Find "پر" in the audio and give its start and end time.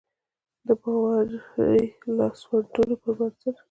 3.01-3.11